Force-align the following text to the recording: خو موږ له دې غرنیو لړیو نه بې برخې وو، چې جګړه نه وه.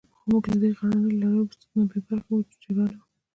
خو 0.15 0.23
موږ 0.29 0.43
له 0.51 0.57
دې 0.61 0.69
غرنیو 0.77 1.13
لړیو 1.21 1.43
نه 1.75 1.83
بې 1.89 1.99
برخې 2.05 2.29
وو، 2.31 2.47
چې 2.49 2.55
جګړه 2.63 2.87
نه 2.97 2.99
وه. 3.01 3.05